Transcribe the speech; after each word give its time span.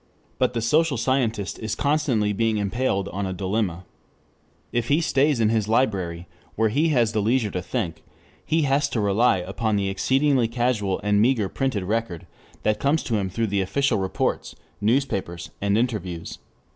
But 0.39 0.53
the 0.55 0.63
social 0.63 0.97
scientist 0.97 1.59
is 1.59 1.75
constantly 1.75 2.33
being 2.33 2.57
impaled 2.57 3.07
on 3.09 3.27
a 3.27 3.33
dilemma. 3.33 3.83
If 4.71 4.87
he 4.87 4.99
stays 4.99 5.39
in 5.39 5.49
his 5.49 5.67
library, 5.67 6.27
where 6.55 6.69
he 6.69 6.89
has 6.89 7.11
the 7.11 7.21
leisure 7.21 7.51
to 7.51 7.61
think, 7.61 8.01
he 8.43 8.63
has 8.63 8.89
to 8.89 8.99
rely 8.99 9.37
upon 9.37 9.75
the 9.75 9.89
exceedingly 9.89 10.47
casual 10.47 10.99
and 11.03 11.21
meager 11.21 11.47
printed 11.49 11.83
record 11.83 12.25
that 12.63 12.79
comes 12.79 13.03
to 13.03 13.17
him 13.17 13.29
through 13.29 13.61
official 13.61 13.99
reports, 13.99 14.55
newspapers, 14.81 15.51
and 15.61 15.77
interviews. 15.77 16.39